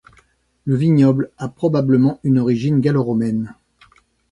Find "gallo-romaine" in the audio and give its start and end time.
2.81-3.53